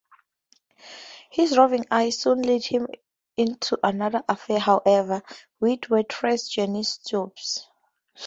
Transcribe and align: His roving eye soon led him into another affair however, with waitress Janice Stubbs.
His 1.29 1.55
roving 1.55 1.85
eye 1.91 2.09
soon 2.09 2.41
led 2.41 2.63
him 2.63 2.87
into 3.37 3.77
another 3.83 4.23
affair 4.27 4.57
however, 4.57 5.21
with 5.59 5.91
waitress 5.91 6.49
Janice 6.49 6.93
Stubbs. 6.93 7.69